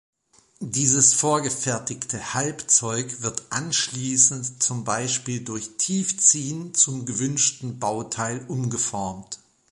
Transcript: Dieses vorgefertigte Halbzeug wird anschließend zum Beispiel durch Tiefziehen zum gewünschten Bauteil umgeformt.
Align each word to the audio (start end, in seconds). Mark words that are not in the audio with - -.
Dieses 0.65 1.13
vorgefertigte 1.13 2.33
Halbzeug 2.33 3.21
wird 3.21 3.43
anschließend 3.51 4.63
zum 4.63 4.83
Beispiel 4.83 5.41
durch 5.43 5.77
Tiefziehen 5.77 6.73
zum 6.73 7.05
gewünschten 7.05 7.77
Bauteil 7.77 8.43
umgeformt. 8.47 9.37